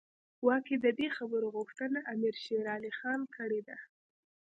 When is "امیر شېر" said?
2.13-2.65